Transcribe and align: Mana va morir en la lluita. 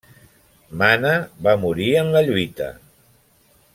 Mana 0.81 1.11
va 1.47 1.53
morir 1.67 1.91
en 2.01 2.11
la 2.17 2.25
lluita. 2.31 2.71